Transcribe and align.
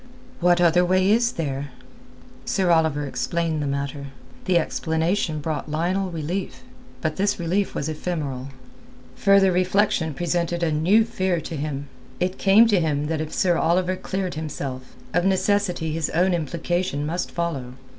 "What 0.39 0.59
other 0.59 0.83
way 0.83 1.11
is 1.11 1.33
there?" 1.33 1.69
Sir 2.43 2.71
Oliver 2.71 3.05
explained 3.05 3.61
the 3.61 3.67
matter. 3.67 4.07
The 4.45 4.57
explanation 4.57 5.39
brought 5.39 5.69
Lionel 5.69 6.09
relief. 6.09 6.63
But 7.01 7.17
this 7.17 7.39
relief 7.39 7.75
was 7.75 7.87
ephemeral. 7.87 8.47
Further 9.17 9.51
reflection 9.51 10.15
presented 10.15 10.63
a 10.63 10.71
new 10.71 11.05
fear 11.05 11.39
to 11.41 11.55
him. 11.55 11.87
It 12.19 12.39
came 12.39 12.65
to 12.69 12.79
him 12.79 13.05
that 13.09 13.21
if 13.21 13.31
Sir 13.31 13.59
Oliver 13.59 13.95
cleared 13.95 14.33
himself, 14.33 14.95
of 15.13 15.23
necessity 15.23 15.93
his 15.93 16.09
own 16.09 16.33
implication 16.33 17.05
must 17.05 17.29
follow. 17.29 17.73